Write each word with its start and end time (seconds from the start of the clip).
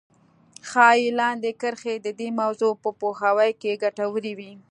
ښايي 0.69 1.07
لاندې 1.19 1.49
کرښې 1.61 1.95
د 2.05 2.07
دې 2.19 2.29
موضوع 2.41 2.73
په 2.83 2.89
پوهاوي 2.99 3.51
کې 3.61 3.79
ګټورې 3.83 4.33
وي. 4.39 4.51